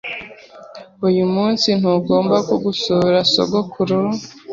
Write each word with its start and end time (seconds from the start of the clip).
Uyu 1.07 1.23
munsi 1.33 1.67
ntugomba 1.79 2.37
gusura 2.63 3.17
sogokuru. 3.33 3.99